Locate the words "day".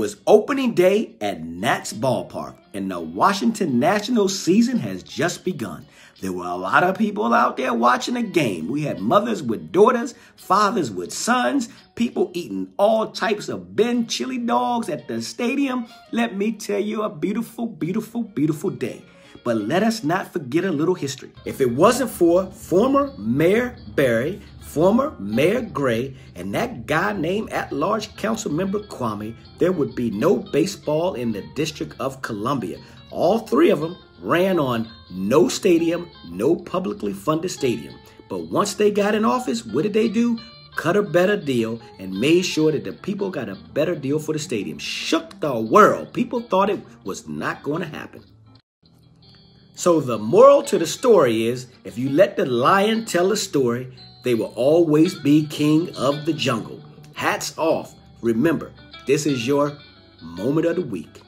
0.72-1.14, 18.70-19.02